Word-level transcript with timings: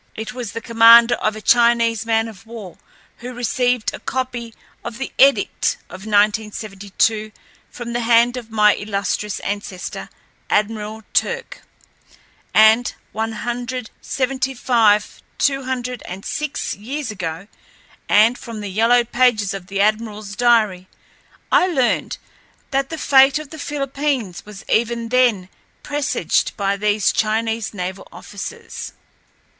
It 0.15 0.33
was 0.33 0.53
the 0.53 0.61
commander 0.61 1.13
of 1.13 1.35
a 1.35 1.41
Chinese 1.43 2.07
man 2.07 2.27
of 2.27 2.47
war 2.47 2.79
who 3.17 3.35
received 3.35 3.93
a 3.93 3.99
copy 3.99 4.55
of 4.83 4.97
the 4.97 5.11
edict 5.19 5.77
of 5.89 6.07
1972 6.07 7.31
from 7.69 7.93
the 7.93 7.99
hand 7.99 8.35
of 8.35 8.49
my 8.49 8.73
illustrious 8.73 9.39
ancestor, 9.41 10.09
Admiral 10.49 11.03
Turck, 11.13 11.61
on 12.55 12.85
one 13.11 13.31
hundred 13.43 13.91
seventy 14.01 14.55
five, 14.55 15.21
two 15.37 15.65
hundred 15.65 16.01
and 16.07 16.25
six 16.25 16.73
years 16.73 17.11
ago, 17.11 17.47
and 18.09 18.39
from 18.39 18.61
the 18.61 18.71
yellowed 18.71 19.11
pages 19.11 19.53
of 19.53 19.67
the 19.67 19.79
admiral's 19.81 20.35
diary 20.35 20.87
I 21.51 21.67
learned 21.67 22.17
that 22.71 22.89
the 22.89 22.97
fate 22.97 23.37
of 23.37 23.51
the 23.51 23.59
Philippines 23.59 24.47
was 24.47 24.65
even 24.67 25.09
then 25.09 25.47
presaged 25.83 26.57
by 26.57 26.75
these 26.75 27.11
Chinese 27.13 27.71
naval 27.71 28.07
officers. 28.11 28.93